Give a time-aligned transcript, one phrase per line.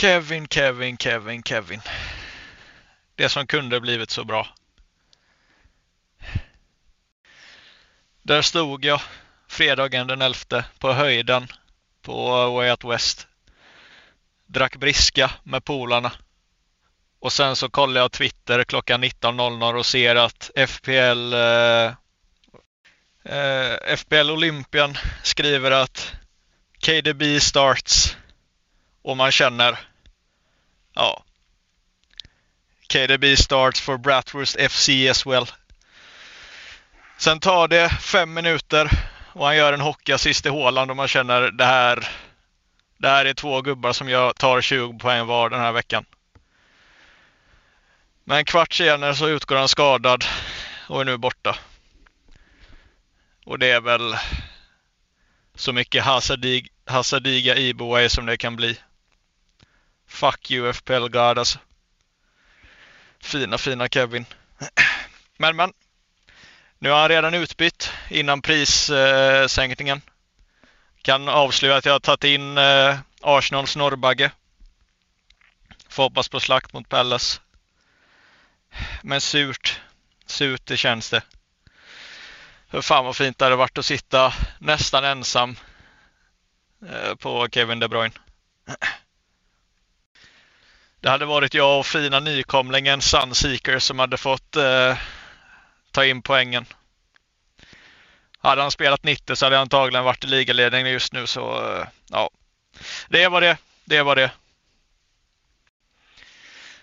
[0.00, 1.80] Kevin, Kevin, Kevin, Kevin.
[3.14, 4.46] Det som kunde blivit så bra.
[8.22, 9.00] Där stod jag
[9.48, 11.48] fredagen den 11 på höjden
[12.02, 13.26] på Way Out West.
[14.46, 16.12] Drack briska med polarna.
[17.18, 21.92] Och sen så kollar jag Twitter klockan 19.00 och ser att FPL eh,
[23.38, 26.12] eh, FPL Olympian skriver att
[26.78, 28.16] KDB starts
[29.02, 29.89] och man känner
[30.94, 31.22] ja
[32.88, 35.46] KDB starts for Bratwurst FC as well.
[37.18, 38.90] Sen tar det fem minuter
[39.32, 42.08] och han gör en hockeyassist i Håland och man känner det här
[43.00, 46.04] det här är två gubbar som jag tar 20 poäng var den här veckan.
[48.24, 50.24] Men en kvart senare så utgår han skadad
[50.88, 51.56] och är nu borta.
[53.44, 54.16] Och det är väl
[55.54, 58.78] så mycket hasardig, Iboe som det kan bli.
[60.10, 61.58] Fuck you FPL God alltså.
[63.20, 64.26] Fina, fina Kevin.
[65.36, 65.72] Men, men.
[66.78, 70.02] Nu har han redan utbytt innan prissänkningen.
[71.02, 74.30] Kan avslöja att jag har tagit in eh, Arsenals norrbagge.
[75.88, 77.40] Får hoppas på slakt mot Pallas.
[79.02, 79.80] Men surt.
[80.26, 81.22] Surt det känns det.
[82.68, 85.56] Hur fan vad fint det hade varit att sitta nästan ensam
[86.88, 88.14] eh, på Kevin De Bruyne.
[91.00, 94.98] Det hade varit jag och fina nykomlingen Sunseeker som hade fått eh,
[95.90, 96.66] ta in poängen.
[98.38, 101.86] Hade han spelat 90 så hade han antagligen varit i ligaledningen just nu så eh,
[102.10, 102.30] ja.
[103.08, 103.56] Det var det.
[103.84, 104.30] Det var det.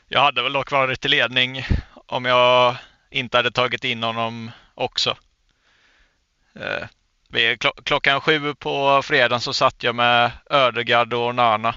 [0.07, 1.66] Jag hade väl dock varit i ledning
[2.06, 2.75] om jag
[3.09, 5.17] inte hade tagit in honom också.
[6.56, 6.88] Eh,
[7.83, 11.75] klockan sju på fredagen så satt jag med Ödegard och Nana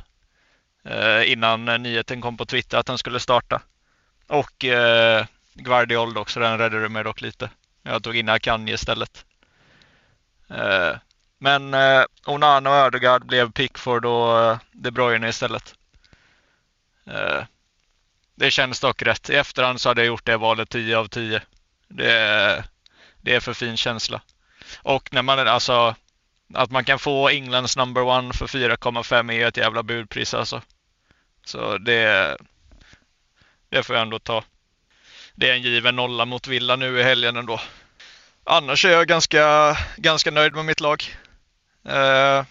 [0.85, 3.63] Eh, innan nyheten kom på Twitter att han skulle starta.
[4.27, 7.51] Och eh, Guardiol också, den räddade mig dock lite.
[7.83, 9.25] Jag tog in Akanji istället.
[10.51, 10.97] Eh,
[11.39, 15.75] men eh, Onana och Ödegard blev Pickford och eh, De Bruyne istället.
[17.07, 17.45] Eh,
[18.35, 19.31] det känns dock rätt.
[19.31, 21.43] I efterhand så hade jag gjort det valet 10 av 10.
[21.89, 22.65] Det är,
[23.21, 24.23] det är för fin känsla.
[24.83, 25.95] Och när man alltså
[26.55, 30.63] att man kan få Englands number one för 4,5 är ett jävla budpris alltså.
[31.45, 32.37] Så det,
[33.69, 34.45] det får jag ändå ta.
[35.35, 37.61] Det är en given nolla mot Villa nu i helgen ändå.
[38.45, 41.17] Annars är jag ganska, ganska nöjd med mitt lag.
[41.89, 42.45] Eh,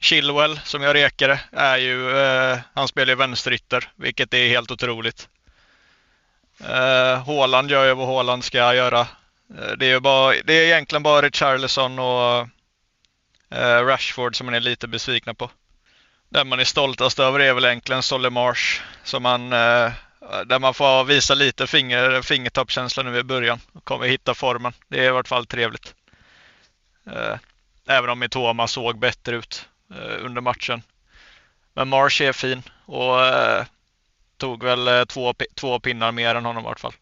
[0.00, 5.28] Chilwell, som jag rekade, är ju, eh, han spelar ju vänsterytter, vilket är helt otroligt.
[6.60, 9.00] Uh, Haaland gör ju vad Haaland ska göra.
[9.58, 12.48] Eh, det, är bara, det är egentligen bara Richarlison och
[13.54, 15.50] Eh, Rashford som man är lite besvikna på.
[16.28, 19.92] Den man är stoltast över är väl egentligen Solly Marsh, som man, eh,
[20.46, 23.60] där man får visa lite finger, fingertoppkänsla nu i början.
[23.84, 24.72] Kommer hitta formen.
[24.88, 25.94] Det är i vart fall trevligt.
[27.06, 27.38] Eh,
[27.86, 30.82] även om Mitoma såg bättre ut eh, under matchen.
[31.74, 33.64] Men Marsh är fin och eh,
[34.36, 36.94] tog väl eh, två, två pinnar mer än honom i vart fall.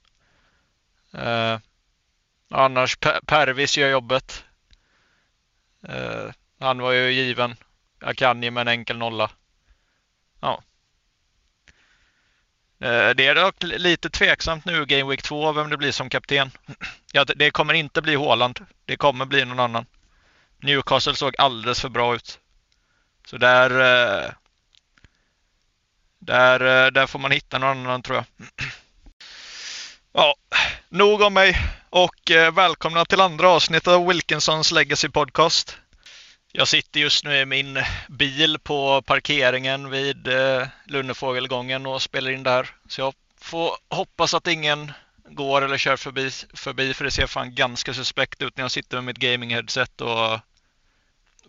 [1.14, 1.58] Eh,
[2.50, 2.96] annars
[3.26, 4.44] Pervis gör jobbet.
[6.62, 7.56] Han var ju given.
[8.00, 9.31] Akanji med en enkel nolla.
[10.41, 10.62] Ja.
[12.81, 16.50] Eh, det är dock lite tveksamt nu Game Week 2 vem det blir som kapten.
[17.14, 18.67] Ja, det kommer inte bli Haaland.
[18.85, 19.87] Det kommer bli någon annan.
[20.62, 22.38] Newcastle såg alldeles för bra ut.
[23.26, 24.31] Så där, eh,
[26.19, 28.47] där, eh, där får man hitta någon annan tror jag.
[30.15, 30.35] Ja,
[30.88, 31.56] nog om mig
[31.91, 35.81] och välkomna till andra avsnittet av Wilkinsons Legacy Podcast.
[36.54, 42.43] Jag sitter just nu i min bil på parkeringen vid eh, Lunnefågelgången och spelar in
[42.43, 42.69] där.
[42.88, 44.93] Så jag får hoppas att ingen
[45.25, 48.96] går eller kör förbi, förbi för det ser fan ganska suspekt ut när jag sitter
[48.96, 50.40] med mitt gaming-headset och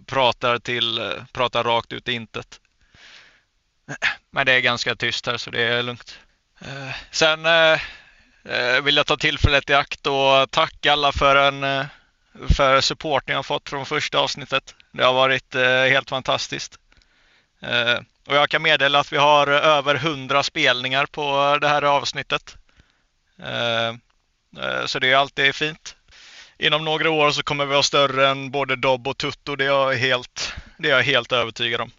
[0.05, 2.59] pratar, till, eh, pratar rakt ut i intet.
[4.31, 6.19] Men det är ganska tyst här så det är lugnt.
[6.61, 7.39] Eh, sen
[8.83, 11.87] vill jag ta tillfället i akt och tacka alla för, en,
[12.55, 14.75] för supporten jag fått från första avsnittet.
[14.93, 16.79] Det har varit eh, helt fantastiskt.
[17.61, 21.81] Eh, och jag kan meddela att vi har eh, över 100 spelningar på det här
[21.81, 22.57] avsnittet.
[24.85, 25.95] Så det är alltid fint
[26.57, 29.55] inom några år så kommer vi vara större än både Dobb och Tutto.
[29.55, 31.91] Det är jag helt, det är jag helt övertygad om.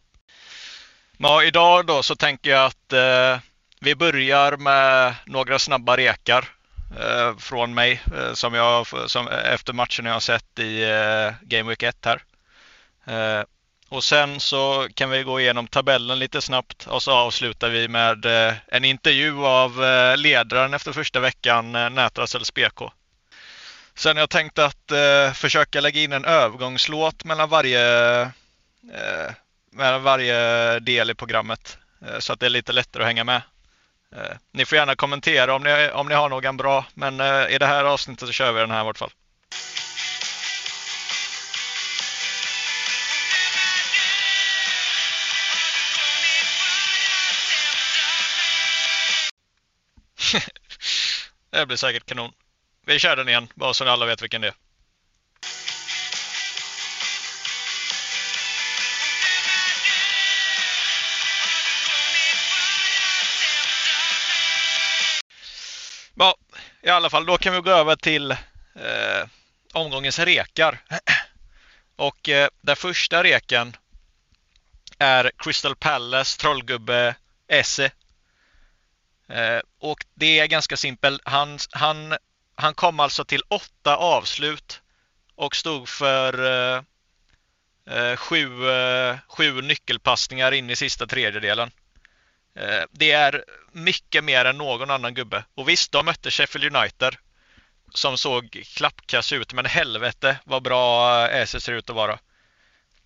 [1.17, 3.38] Men idag då så tänker jag att eh,
[3.81, 6.49] vi börjar med några snabba rekar
[7.00, 11.69] eh, från mig eh, som jag som, efter matchen jag har sett i eh, Game
[11.69, 12.23] Week 1 här.
[13.06, 13.42] Eh,
[13.88, 18.24] och sen så kan vi gå igenom tabellen lite snabbt och så avslutar vi med
[18.24, 22.82] eh, en intervju av eh, ledaren efter första veckan, Nätrasels BK.
[23.94, 29.30] Sen har jag tänkt att eh, försöka lägga in en övergångslåt mellan varje, eh,
[29.70, 33.42] mellan varje del i programmet eh, så att det är lite lättare att hänga med.
[34.16, 37.58] Eh, ni får gärna kommentera om ni, om ni har någon bra, men eh, i
[37.58, 39.10] det här avsnittet så kör vi den här i vart fall.
[51.50, 52.32] det blir säkert kanon.
[52.86, 54.54] Vi kör den igen, bara så ni alla vet vilken det är.
[66.16, 66.36] Ja,
[66.82, 69.28] i alla fall, då kan vi gå över till eh,
[69.72, 70.78] omgångens rekar.
[71.96, 73.76] Och eh, den första reken
[74.98, 77.14] är Crystal Palace Trollgubbe
[77.48, 77.90] Esse.
[79.28, 81.22] Eh, och det är ganska simpelt.
[81.24, 82.14] Han, han,
[82.54, 84.82] han kom alltså till åtta avslut
[85.34, 86.82] och stod för eh,
[87.96, 91.70] eh, sju, eh, sju nyckelpassningar in i sista tredjedelen.
[92.58, 95.44] Eh, det är mycket mer än någon annan gubbe.
[95.54, 97.16] Och visst, de mötte Sheffield United
[97.94, 102.18] som såg klappkass ut, men helvete vad bra eh, Esse ser ut att vara.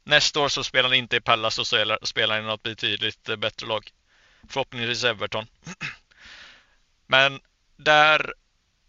[0.05, 3.29] Nästa år så spelar han inte i Pallas och så spelar han i något betydligt
[3.29, 3.91] eh, bättre lag.
[4.49, 5.47] Förhoppningsvis Everton.
[7.09, 7.41] Men
[7.77, 8.35] där,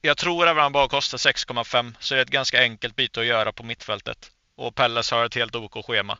[0.01, 3.25] jag tror att han bara kostar 6,5 så det är ett ganska enkelt byte att
[3.25, 4.31] göra på mittfältet.
[4.55, 6.17] Och Pelles har ett helt OK schema.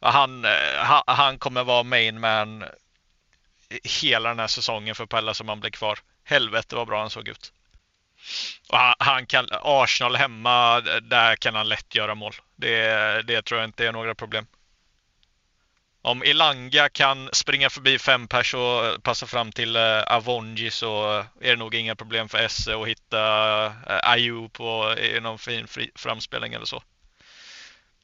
[0.00, 2.64] Han, eh, han kommer vara main man
[4.00, 5.98] hela den här säsongen för Pelles om han blir kvar.
[6.24, 7.52] Helvete vad bra han såg ut.
[8.68, 12.34] Och han, han, kan, Arsenal hemma, där kan han lätt göra mål.
[12.56, 14.46] Det, det tror jag inte är några problem.
[16.06, 21.24] Om Elanga kan springa förbi fem pers och eh, passa fram till eh, Avonji så
[21.40, 25.66] är det nog inga problem för Esse att hitta uh, Ayu på i någon fin
[25.66, 26.82] fri, framspelning eller så.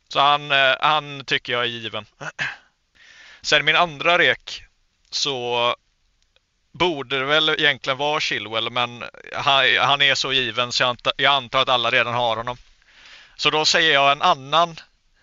[0.09, 0.51] Så han,
[0.81, 2.07] han tycker jag är given.
[3.43, 4.63] Sen min andra rek
[5.11, 5.77] så
[6.73, 11.13] borde det väl egentligen vara Chilwell, men han, han är så given så jag antar,
[11.17, 12.57] jag antar, att alla redan har honom.
[13.37, 14.77] Så då säger jag en annan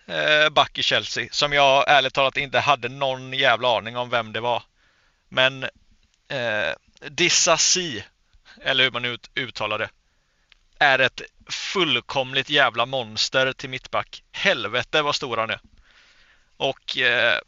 [0.09, 4.33] eh, back i Chelsea som jag ärligt talat inte hade någon jävla aning om vem
[4.33, 4.63] det var.
[5.29, 5.63] Men
[6.27, 6.73] eh,
[7.09, 8.03] Dissasi,
[8.61, 9.89] eller hur man ut, uttalar det,
[10.79, 14.23] är ett fullkomligt jävla monster till mittback.
[14.31, 15.59] Helvete vad stor han är.
[16.57, 17.39] Och eh,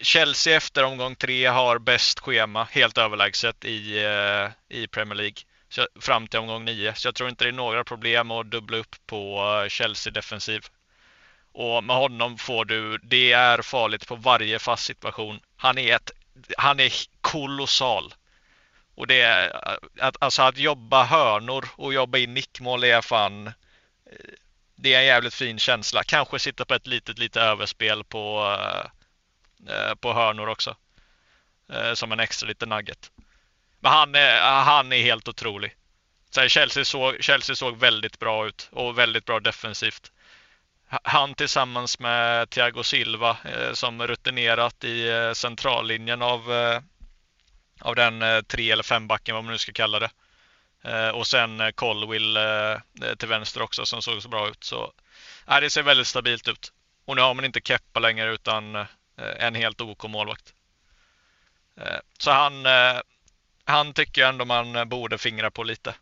[0.00, 5.36] Chelsea efter omgång tre har bäst schema, helt överlägset i, eh, i Premier League.
[5.68, 6.94] Så, fram till omgång nio.
[6.94, 10.66] Så jag tror inte det är några problem att dubbla upp på eh, Chelsea defensiv.
[11.58, 15.40] Och med honom får du, det är farligt på varje fast situation.
[15.56, 16.10] Han är, ett,
[16.58, 18.14] han är kolossal.
[18.94, 19.66] Och det är,
[20.00, 23.52] att, alltså att jobba hörnor och jobba in nickmål är fan, eh,
[24.74, 26.02] det är en jävligt fin känsla.
[26.02, 30.76] Kanske sitta på ett litet, lite överspel på, eh, eh, på hörnor också.
[31.94, 33.10] Som en extra liten nugget.
[33.80, 35.74] Men han är, han är helt otrolig.
[36.30, 40.12] Så Chelsea, såg, Chelsea såg väldigt bra ut och väldigt bra defensivt
[40.88, 46.80] han tillsammans med Thiago Silva eh, som rutinerat i eh, centrallinjen av, eh,
[47.80, 50.10] av den tre eller fembacken vad man nu ska kalla det.
[51.12, 52.38] Och sen Colwill
[53.18, 54.64] till vänster också som såg så bra ut.
[54.64, 54.92] Så
[55.46, 56.72] nej, det ser väldigt stabilt ut.
[57.04, 60.54] Och nu har man inte Keppa längre utan en helt OK målvakt.
[62.18, 62.66] Så han,
[63.64, 65.94] han tycker jag ändå man borde fingra på lite.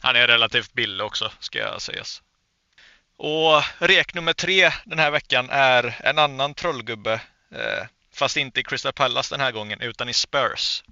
[0.00, 2.22] Han är relativt billig också ska jag sägas.
[3.22, 7.20] Och rek nummer tre den här veckan är en annan trollgubbe.
[7.50, 10.84] Eh, fast inte i Crystal Palace den här gången utan i Spurs.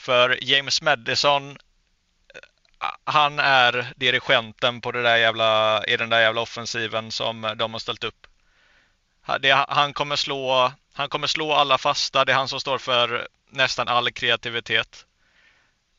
[0.00, 6.40] För James Madison eh, han är dirigenten på det där jävla, i den där jävla
[6.40, 8.26] offensiven som de har ställt upp.
[9.68, 12.24] han, kommer slå, han kommer slå alla fasta.
[12.24, 15.06] Det är han som står för nästan all kreativitet.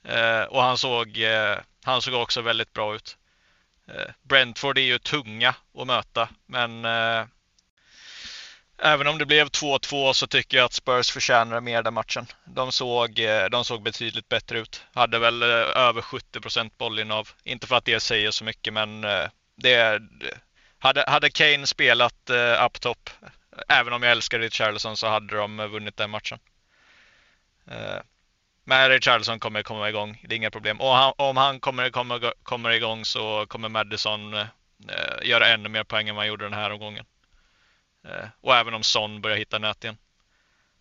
[0.04, 3.19] Eh, och han såg, eh, han såg också väldigt bra ut.
[3.96, 7.26] Eh, Brentford är ju tunga att möta, men eh,
[8.78, 12.28] även om det blev 2-2 så tycker jag att Spurs förtjänar mer den matchen.
[12.46, 14.86] De såg, eh, de såg betydligt bättre ut.
[14.94, 17.30] Hade väl över 70 procent bollinnehav.
[17.44, 19.02] Inte för att det säger så mycket, men
[19.56, 20.02] det
[20.80, 22.30] hade, hade Kane spelat
[22.66, 23.10] up top,
[23.68, 26.40] även om jag älskar Richarlison, så hade de vunnit den matchen.
[28.70, 30.82] Men Richardson kommer komma igång, det är inga problem.
[30.82, 34.48] Och han, om han kommer, kommer, kommer igång så kommer Madison eh,
[35.24, 37.06] göra ännu mer poäng än vad han gjorde den här omgången.
[38.08, 39.98] Eh, och även om Son börjar hitta nät igen.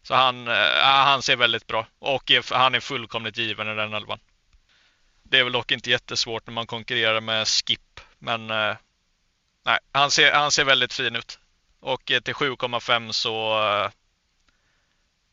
[0.02, 3.94] Så han, eh, ah, han ser väldigt bra och han är fullkomligt given i den
[3.94, 4.18] elvan.
[5.22, 8.76] Det är väl dock inte jättesvårt när man konkurrerar med Skip, men eh,
[9.64, 11.38] nej, han ser, han ser väldigt fin ut.
[11.80, 13.58] Och till 7,5 så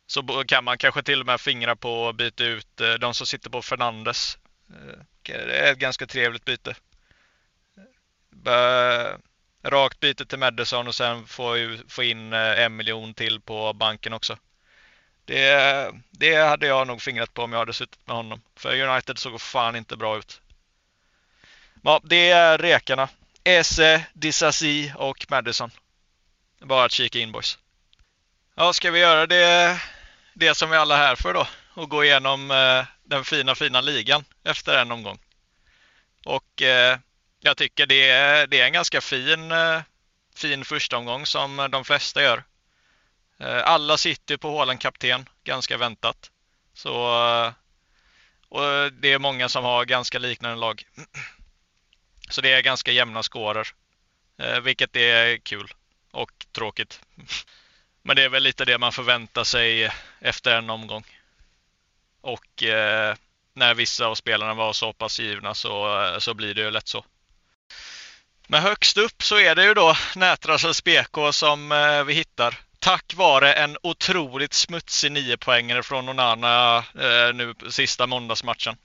[0.08, 3.28] så kan man kanske till och med fingra på att byta ut eh, de som
[3.28, 4.38] sitter på Fernandes.
[4.70, 6.76] Eh, det är ett ganska trevligt byte.
[9.64, 11.58] Rakt byte till Madison och sen få,
[12.04, 14.38] in eh, en miljon till på banken också.
[15.26, 18.42] Det, det hade jag nog fingrat på om jag hade suttit med honom.
[18.56, 20.42] För United såg fan inte bra ut.
[21.84, 23.10] Ja, det är rekarna.
[23.44, 25.72] Ese, Disasi och Madison.
[26.60, 27.58] Bara att kika in boys.
[28.56, 29.82] Ja, ska vi göra det,
[30.36, 31.48] det som vi alla är här för då?
[31.74, 35.20] Och gå igenom eh, den fina, fina ligan efter en omgång.
[36.26, 37.00] Och eh,
[37.40, 39.82] jag tycker det är, det är en ganska fin, eh,
[40.36, 42.44] fin första omgång som de flesta gör.
[43.40, 46.32] Eh, alla sitter på Håland kapten, ganska väntat.
[46.74, 47.54] Så, eh,
[48.50, 50.84] och det är många som har ganska liknande lag.
[52.30, 53.68] Så det är ganska jämna scorer,
[54.38, 55.74] eh, vilket är kul
[56.12, 57.02] och tråkigt.
[58.08, 61.04] Men det är väl lite det man förväntar sig efter en omgång.
[62.22, 63.16] Och eh,
[63.54, 66.88] när vissa av spelarna var så pass givna så, eh, så blir det ju lätt
[66.88, 67.06] så.
[68.48, 73.14] Men högst upp så är det ju då Nätrasels BK som eh, vi hittar tack
[73.16, 78.78] vare en otroligt smutsig niopoängare från Onana eh, nu sista måndagsmatchen.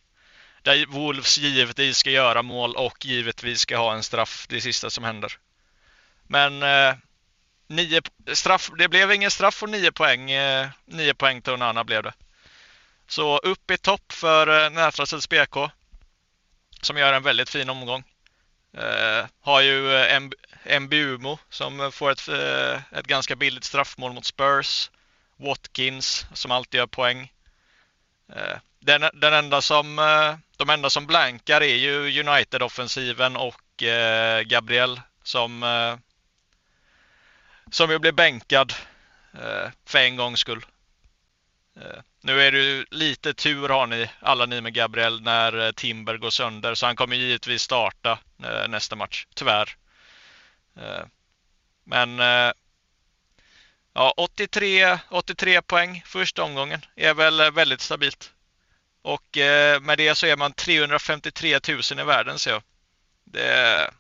[0.62, 5.04] Där Wolves givetvis ska göra mål och givetvis ska ha en straff, det sista som
[5.04, 5.32] händer.
[6.26, 6.94] Men eh,
[7.70, 10.30] nio, straff, det blev ingen straff och nio poäng.
[10.30, 12.12] Eh, nio poäng till Onana blev det.
[13.08, 15.56] Så upp i topp för eh, Nätrasels BK.
[16.82, 18.04] Som gör en väldigt fin omgång.
[18.76, 24.90] Eh, har ju eh, Mbumo som får ett, eh, ett ganska billigt straffmål mot Spurs.
[25.36, 27.32] Watkins som alltid gör poäng.
[28.32, 29.96] Eh, den, den enda som,
[30.56, 33.82] de enda som blankar är ju United-offensiven och
[34.44, 35.62] Gabriel som,
[37.70, 38.72] som ju blev bänkad
[39.34, 40.64] eh, för en gångs skull.
[41.76, 46.16] Eh, nu är det lite tur har ni, alla ni med Gabriel, när eh, Timber
[46.16, 46.74] går sönder.
[46.74, 48.18] Så han kommer givetvis starta
[48.68, 49.76] nästa match, tyvärr.
[50.76, 51.04] Eh,
[51.84, 52.52] men eh,
[53.92, 58.32] ja, 83, 83 poäng första omgången är väl väldigt stabilt.
[59.02, 62.62] Och eh, med det så är man 353 000 i världen ser jag.
[63.24, 63.90] Det,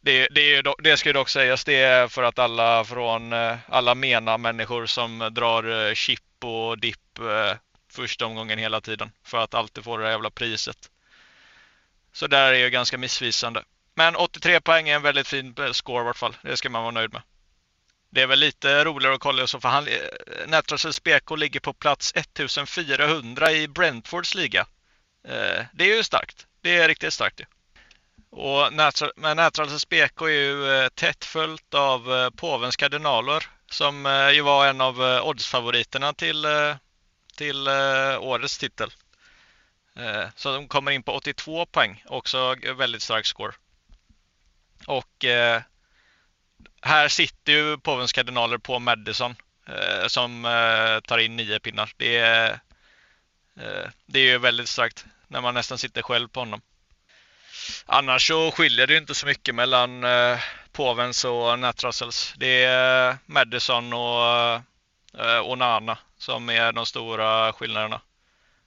[0.00, 3.94] det, det, det ska ju dock sägas, det är för att alla från eh, alla
[3.94, 7.56] mena människor som drar eh, chip och dipp eh,
[7.92, 10.90] första omgången hela tiden för att alltid få det där jävla priset.
[12.12, 13.64] Så där är ju ganska missvisande.
[13.94, 16.36] Men 83 poäng är en väldigt fin score i vart fall.
[16.42, 17.22] Det ska man vara nöjd med.
[18.10, 19.88] Det är väl lite roligare att kolla så för han,
[20.46, 24.66] Nätrasels BK ligger på plats 1400 i Brentfords liga.
[25.72, 26.46] Det är ju starkt.
[26.60, 27.44] Det är riktigt starkt ju.
[28.34, 28.72] Och
[29.36, 34.66] Nätrasels BK är ju eh, tätt följt av eh, Påvens kardinaler som eh, ju var
[34.66, 36.46] en av oddsfavoriterna till,
[37.36, 37.68] till
[38.18, 38.90] årets titel.
[40.34, 43.52] Så de kommer in på 82 poäng, också väldigt stark score.
[44.86, 45.24] Och
[46.82, 49.36] här sitter ju påvens kardinaler på Madison
[50.06, 50.42] som
[51.06, 51.92] tar in nio pinnar.
[51.96, 52.60] Det är,
[54.06, 56.60] det är ju väldigt starkt när man nästan sitter själv på honom.
[57.86, 60.38] Annars så skiljer det inte så mycket mellan eh,
[60.72, 62.34] påvens och Natrasels.
[62.36, 64.26] Det är eh, Madison och
[65.18, 68.00] eh, Onana som är de stora skillnaderna.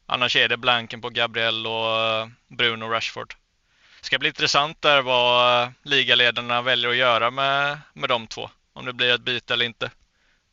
[0.06, 3.36] Annars är det blanken på Gabriel och eh, Bruno Rashford.
[4.00, 8.50] Det ska bli intressant där vad eh, ligaledarna väljer att göra med, med de två.
[8.74, 9.92] Om det blir ett byte eller inte.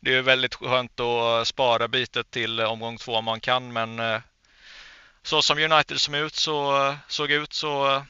[0.01, 3.73] Det är ju väldigt skönt att eh, spara bytet till omgång två om man kan,
[3.73, 4.23] men
[5.23, 8.03] så som United som ut så, såg ut så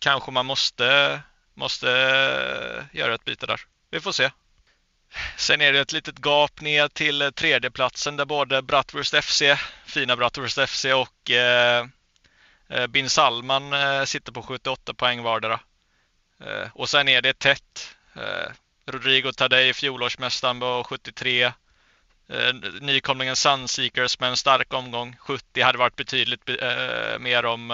[0.00, 1.20] kanske man måste,
[1.54, 3.60] måste eh, göra ett byte där.
[3.90, 4.30] Vi får se.
[5.36, 9.42] Sen är det ett litet gap ner till tredjeplatsen där både Bratwurst FC,
[9.86, 11.86] fina Bratwurst FC och eh,
[12.68, 15.60] eh, Bin Salman eh, sitter på 78 poäng vardera.
[16.40, 17.96] Eh, och sen är det tätt.
[18.16, 18.52] Eh,
[18.86, 21.52] Rodrigo Tadej, fjolårsmästaren på 73.
[22.80, 25.62] Nykomlingen Sunseekers med en stark omgång, 70.
[25.62, 26.48] Hade varit betydligt
[27.20, 27.70] mer om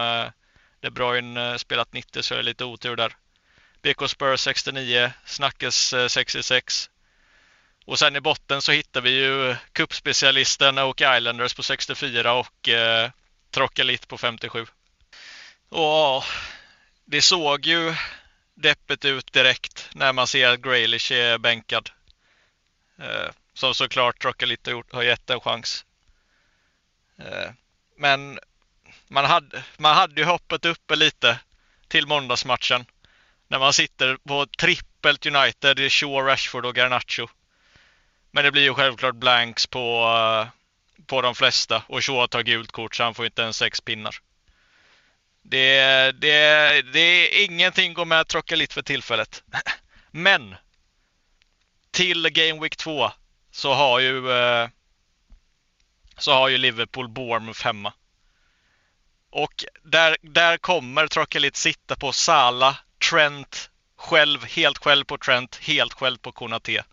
[0.86, 3.16] de Bruyne eh, spelat 90 så är det lite otur där.
[3.82, 6.90] BK Spurs 69, Snackes eh, 66.
[7.84, 13.10] Och sen i botten så hittar vi ju cupspecialisten Oak Islanders på 64 och eh,
[13.50, 14.66] Trockelit på 57.
[15.68, 16.24] Och
[17.04, 17.94] det såg ju
[18.54, 21.90] deppigt ut direkt när man ser att Graylish är bänkad.
[22.98, 25.84] Eh, som såklart Rockalito har gett en chans.
[27.18, 27.50] Eh,
[27.96, 28.38] men
[29.08, 31.38] man hade, man hade ju hoppet uppe lite
[31.88, 32.86] till måndagsmatchen.
[33.48, 37.28] När man sitter på trippelt United, det är Shaw, Rashford och Garnacho.
[38.30, 40.48] Men det blir ju självklart blanks på, eh,
[41.06, 44.16] på de flesta och Shaw tar gult kort så han får inte ens sex pinnar.
[45.42, 45.80] Det,
[46.12, 49.42] det, det är ingenting går med Trockalit för tillfället.
[50.10, 50.54] Men
[51.90, 53.10] till Game Week 2
[53.50, 54.68] så har ju eh,
[56.18, 57.92] så har ju Liverpool Bournemouth hemma.
[59.36, 62.76] Och där, där kommer Trockelit sitta på Sala,
[63.10, 66.84] Trent, själv, helt själv på Trent, helt själv på Konate.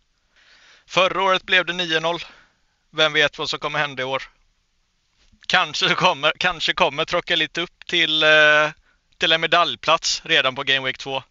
[0.85, 2.25] Förra året blev det 9-0.
[2.91, 4.23] Vem vet vad som kommer hända i år?
[5.47, 8.71] Kanske kommer, kanske kommer Trockalit upp till, eh,
[9.17, 11.23] till en medaljplats redan på Game Week 2.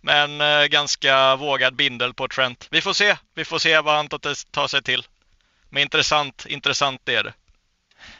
[0.00, 2.68] Men en ganska vågad bindel på Trent.
[2.70, 3.16] Vi får se.
[3.34, 4.08] Vi får se vad han
[4.50, 5.06] tar sig till.
[5.70, 7.32] Men intressant, intressant är det.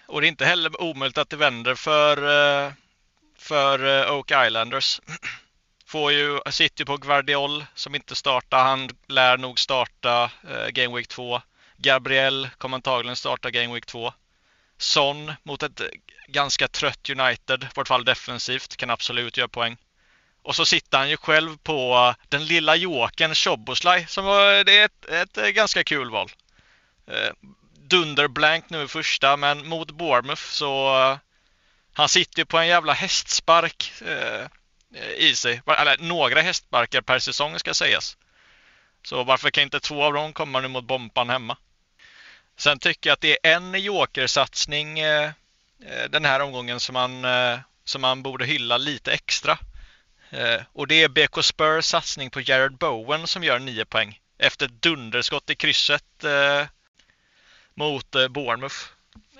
[0.06, 2.72] Och det är inte heller omöjligt att det vänder för, eh,
[3.38, 5.00] för eh, Oak Islanders.
[5.86, 8.64] Får ju, sitter ju på Guardiol som inte startar.
[8.64, 11.40] Han lär nog starta eh, Game Week 2.
[11.76, 14.12] Gabriel kommer antagligen starta Game Week 2.
[14.78, 15.82] Son mot ett
[16.26, 19.76] ganska trött United, i vart fall defensivt, kan absolut göra poäng.
[20.42, 24.84] Och så sitter han ju själv på den lilla jokern Choboslaj som var, det är
[24.84, 26.30] ett, ett ganska kul val.
[27.88, 31.18] Dunderblank nu i första, men mot Bournemouth så eh,
[31.92, 34.46] han sitter ju på en jävla hästspark eh,
[35.16, 35.62] i sig.
[35.66, 38.16] Eller några hästsparkar per säsong ska sägas.
[39.02, 41.56] Så varför kan inte två av dem komma nu mot Bompan hemma?
[42.56, 45.30] Sen tycker jag att det är en jokersatsning eh,
[45.86, 49.58] eh den här omgången som man, eh, som man borde hylla lite extra.
[50.30, 54.66] Eh, och det är BK Spurs satsning på Jared Bowen som gör 9 poäng efter
[54.66, 56.66] ett dunderskott i krysset eh,
[57.76, 58.76] mot eh, Bournemouth.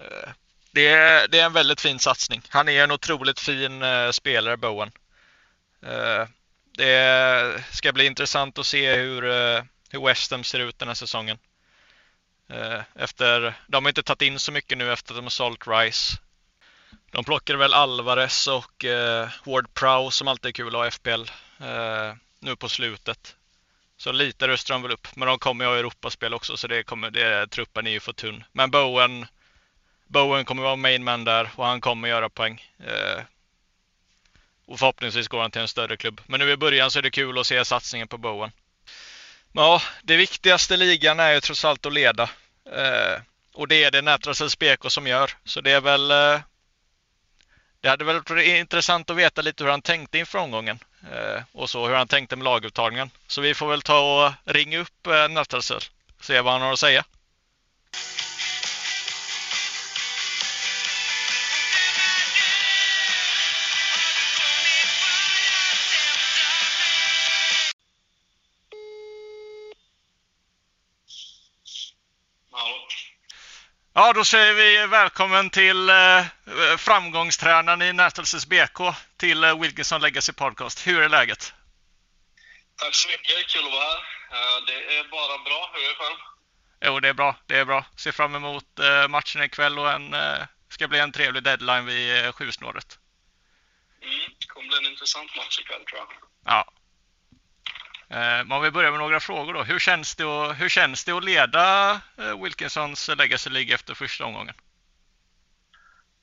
[0.01, 0.31] Eh,
[0.71, 2.43] det är, det är en väldigt fin satsning.
[2.49, 4.91] Han är en otroligt fin eh, spelare, Bowen.
[5.83, 6.29] Eh,
[6.77, 9.23] det ska bli intressant att se hur,
[9.91, 11.39] hur West Ham ser ut den här säsongen.
[12.95, 16.19] Efter, de har inte tagit in så mycket nu efter att de har sålt Rice.
[17.11, 21.31] De plockade väl Alvarez och eh, Ward Prowse som alltid är kul att ha FPL
[21.61, 23.36] eh, nu på slutet.
[23.97, 25.09] Så lite röstar de väl upp.
[25.17, 28.13] Men de kommer ju ha Europaspel också så det kommer, det, truppen är ju för
[28.13, 28.45] tunn.
[28.53, 29.27] Men Bowen,
[30.07, 32.65] Bowen kommer vara main man där och han kommer göra poäng.
[32.79, 33.23] Eh,
[34.67, 36.21] och förhoppningsvis går han till en större klubb.
[36.27, 38.51] Men nu i början så är det kul att se satsningen på Bowen.
[39.53, 42.31] Men ja, det viktigaste ligan är ju trots allt att leda.
[42.73, 43.21] Eh,
[43.53, 45.31] och det är det Nätrasels BK som gör.
[45.45, 46.41] Så det är väl eh,
[47.87, 50.79] det hade väl varit intressant att veta lite hur han tänkte inför omgången
[51.13, 53.11] eh, och så hur han tänkte med laguttagningen.
[53.27, 55.81] Så vi får väl ta och ringa upp eh, Nathelsel
[56.21, 57.05] se vad han har att säga.
[73.99, 76.25] Ja, då säger vi välkommen till eh,
[76.79, 78.79] framgångstränaren i Nätelses BK
[79.17, 80.87] till eh, Wilkinson Legacy Podcast.
[80.87, 81.55] Hur är läget?
[82.77, 83.99] Tack så mycket, kul att vara här.
[84.59, 85.71] Eh, det är bara bra.
[85.75, 86.17] Hur är det själv?
[86.81, 87.37] Jo, det är bra.
[87.47, 87.85] Det är bra.
[87.97, 92.25] Ser fram emot eh, matchen ikväll och en eh, ska bli en trevlig deadline vid
[92.25, 92.99] eh, sjusnåret.
[94.03, 96.09] Mm, det kommer bli en intressant match ikväll tror jag.
[96.45, 96.73] Ja,
[98.11, 99.63] Eh, om vi börjar med några frågor då.
[99.63, 104.25] Hur känns det att, hur känns det att leda eh, Wilkinsons Legacy League efter första
[104.25, 104.55] omgången?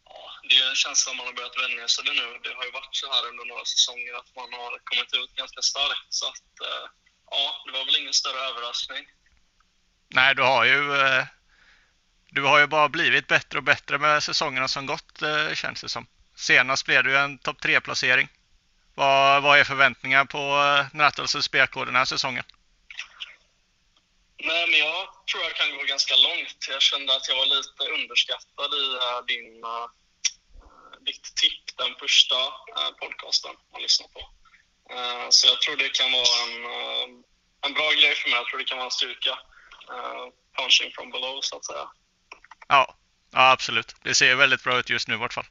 [0.05, 2.39] Ja, det är en känsla man har börjat vänja sig vid nu.
[2.43, 5.61] Det har ju varit så här under några säsonger att man har kommit ut ganska
[5.61, 6.07] starkt.
[6.09, 6.85] Så att, eh,
[7.31, 9.05] ja, det var väl ingen större överraskning.
[10.07, 10.81] Nej, du har ju
[12.29, 16.07] du har ju bara blivit bättre och bättre med säsongerna som gått känns det som.
[16.35, 18.29] Senast blev du en topp 3-placering.
[18.95, 22.43] Vad, vad är förväntningar på eh, Nattelsens BK den här säsongen?
[24.37, 26.67] Nej, men jag tror jag kan gå ganska långt.
[26.69, 29.87] Jag kände att jag var lite underskattad i uh, din, uh,
[31.01, 34.19] ditt tipp, den första uh, podcasten man lyssnar på.
[34.93, 36.55] Uh, så jag tror det kan vara en,
[37.65, 38.37] en bra grej för mig.
[38.37, 39.39] Jag tror det kan vara en styrka.
[40.57, 41.87] punching from below, så att säga.
[42.67, 42.95] Ja,
[43.31, 43.95] ja absolut.
[44.03, 45.45] Det ser väldigt bra ut just nu i vart fall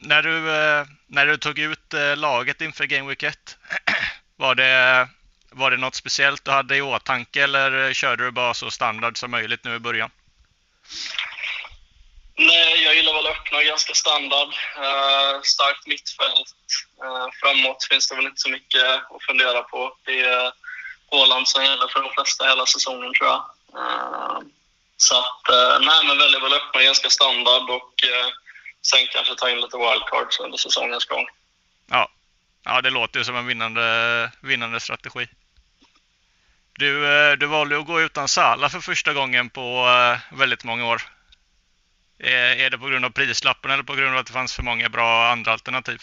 [0.00, 3.56] när, du, eh, när du tog ut eh, laget inför Game Week 1,
[4.36, 5.08] var det,
[5.50, 9.18] var det något speciellt du hade i åtanke eller eh, körde du bara så standard
[9.18, 10.10] som möjligt nu i början?
[12.36, 14.48] Nej, jag gillar väl att öppna ganska standard.
[14.78, 16.54] Uh, starkt mittfält.
[17.40, 19.96] Framåt finns det väl inte så mycket att fundera på.
[20.04, 20.52] Det är
[21.10, 23.44] Åland som gäller för de flesta hela säsongen tror jag.
[24.96, 25.42] Så att,
[25.80, 27.94] nej men väljer väl öppna ganska standard och
[28.82, 31.26] sen kanske ta in lite wildcards under säsongens gång.
[31.90, 32.10] Ja,
[32.64, 35.28] ja det låter ju som en vinnande, vinnande strategi.
[36.72, 40.86] Du, eh, du valde att gå utan Sala för första gången på eh, väldigt många
[40.86, 41.02] år.
[42.22, 44.88] Är det på grund av prislappen eller på grund av att det fanns för många
[44.88, 46.00] bra andra alternativ?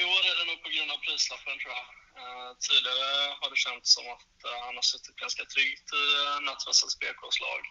[0.00, 1.86] I år är det nog på grund av prislappen tror jag.
[2.20, 3.08] Eh, tidigare
[3.40, 4.30] har det känts som att
[4.66, 6.04] han har suttit ganska tryggt i
[6.46, 7.62] Nattvassens BKs lag.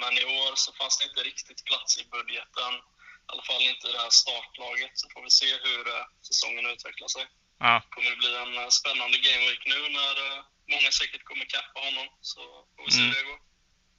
[0.00, 2.72] Men i år så fanns det inte riktigt plats i budgeten.
[2.74, 4.92] I alla fall inte i det här startlaget.
[4.94, 5.84] Så får vi se hur
[6.28, 7.26] säsongen utvecklar sig.
[7.62, 7.74] Ja.
[7.84, 12.08] Det kommer bli en eh, spännande gameweek nu när eh, många säkert kommer cappa honom.
[12.20, 12.40] Så
[12.76, 13.10] får vi se mm.
[13.10, 13.40] hur det går.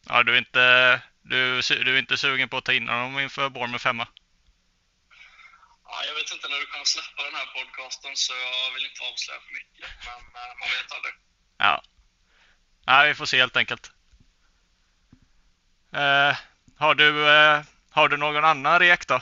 [0.09, 3.49] Ja, du är, inte, du, du är inte sugen på att ta in honom inför
[3.49, 4.07] Bournemouth hemma?
[5.85, 9.01] Ja, jag vet inte när du kommer släppa den här podcasten så jag vill inte
[9.03, 9.89] avslöja för mycket.
[10.05, 11.13] Men eh, man vet aldrig.
[11.57, 11.83] Ja.
[12.85, 13.91] ja, vi får se helt enkelt.
[15.93, 16.37] Eh,
[16.77, 19.15] har, du, eh, har du någon annan rek då?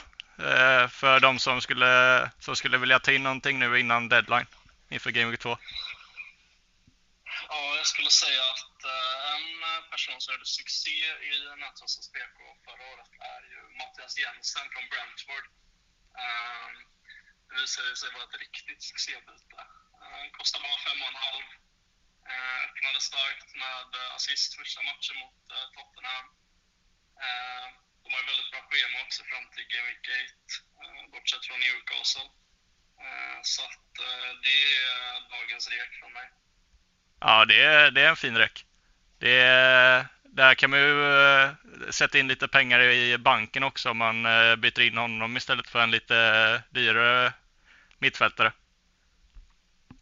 [0.44, 4.46] Eh, för de som skulle, som skulle vilja ta in någonting nu innan deadline
[4.88, 5.58] inför Game Week 2?
[7.48, 10.98] Ja, jag skulle säga att eh, en person som gjorde succé
[11.30, 11.32] i
[11.64, 15.46] Nätvassans BK förra året är ju Mattias Jensen från Brentford.
[16.22, 16.74] Ehm,
[17.48, 19.60] det visade sig vara ett riktigt succébyte.
[20.38, 21.62] Kostar bara 5,5.
[22.32, 26.26] Eh, öppnade starkt med eh, assist första matchen mot eh, Tottenham.
[27.26, 27.70] Ehm,
[28.02, 30.06] de har väldigt bra schema också fram till Game Week
[30.46, 32.28] 8, eh, bortsett från Newcastle.
[33.02, 34.96] Eh, så att eh, det är
[35.36, 36.28] dagens rek från mig.
[37.20, 38.66] Ja, det är, det är en fin rek.
[39.18, 40.96] Det är, där kan man ju
[41.92, 44.22] sätta in lite pengar i banken också om man
[44.60, 46.16] byter in honom istället för en lite
[46.70, 47.32] dyrare
[47.98, 48.52] mittfältare.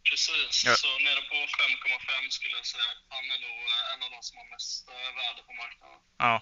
[0.09, 0.73] Precis, ja.
[0.75, 2.83] så nere på 5,5 skulle jag säga.
[3.09, 3.57] Han är nog
[3.93, 5.99] en av de som har mest värde på marknaden.
[6.17, 6.41] Ja.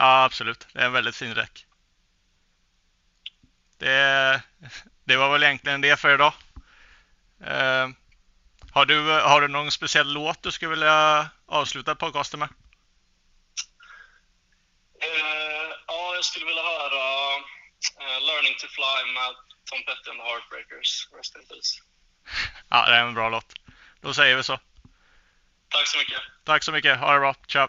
[0.00, 0.66] Ja, absolut.
[0.72, 1.66] Det är en väldigt fin räck.
[3.78, 4.42] Det,
[5.04, 6.32] det var väl egentligen det för idag.
[7.44, 7.88] Eh,
[8.72, 12.48] har, du, har du någon speciell låt du skulle vilja avsluta podcasten med?
[15.04, 19.34] Uh, ja, jag skulle vilja höra uh, Learning to Fly med
[19.64, 21.08] Tom Petty and the Heartbreakers.
[21.16, 21.82] Rest in peace.
[22.70, 23.54] Ja, det är en bra låt.
[24.00, 24.58] Då säger vi så.
[25.68, 26.20] Tack så mycket.
[26.44, 26.98] Tack så mycket.
[26.98, 27.34] Ha det bra.
[27.46, 27.68] Tja.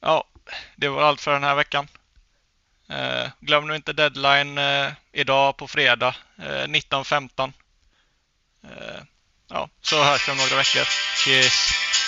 [0.00, 0.24] Ja,
[0.76, 1.88] det var allt för den här veckan.
[2.88, 7.52] Eh, glöm nu inte deadline eh, idag på fredag eh, 19.15.
[8.64, 9.02] Eh,
[9.48, 10.84] ja, så hörs vi om några veckor.
[11.24, 11.99] Cheers!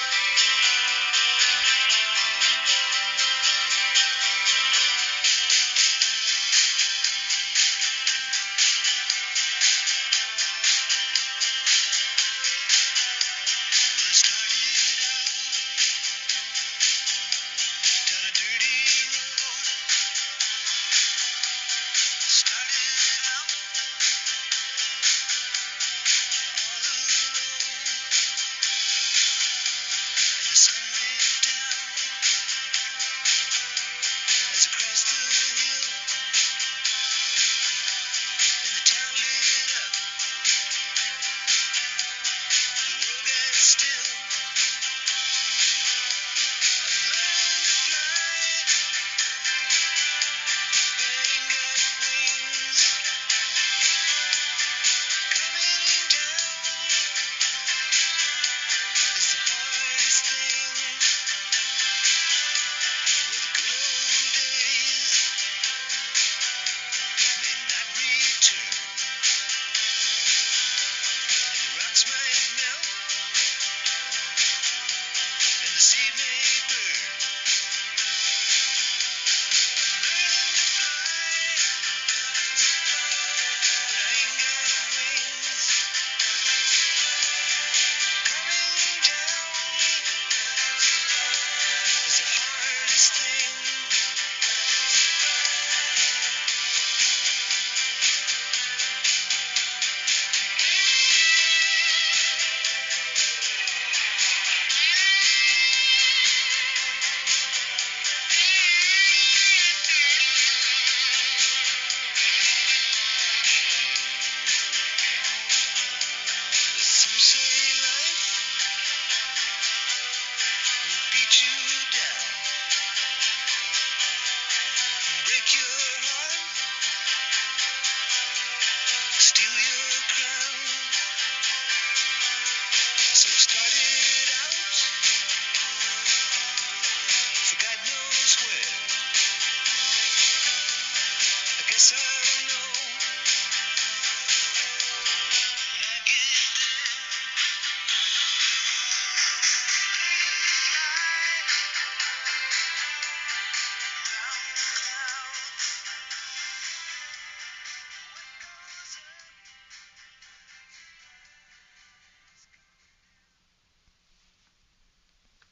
[117.23, 117.52] She